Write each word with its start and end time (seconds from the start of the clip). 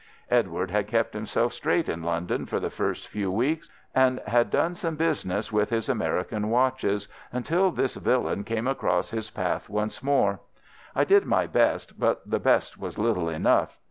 Edward 0.31 0.71
had 0.71 0.87
kept 0.87 1.13
himself 1.13 1.53
straight 1.53 1.87
in 1.87 2.01
London 2.01 2.47
for 2.47 2.59
the 2.59 2.71
first 2.71 3.07
few 3.07 3.31
weeks, 3.31 3.69
and 3.93 4.19
had 4.25 4.49
done 4.49 4.73
some 4.73 4.95
business 4.95 5.51
with 5.51 5.69
his 5.69 5.87
American 5.87 6.49
watches, 6.49 7.07
until 7.31 7.69
this 7.69 7.93
villain 7.97 8.43
came 8.43 8.65
across 8.65 9.11
his 9.11 9.29
path 9.29 9.69
once 9.69 10.01
more. 10.01 10.39
I 10.95 11.03
did 11.03 11.27
my 11.27 11.45
best, 11.45 11.99
but 11.99 12.27
the 12.27 12.39
best 12.39 12.79
was 12.79 12.97
little 12.97 13.29
enough. 13.29 13.77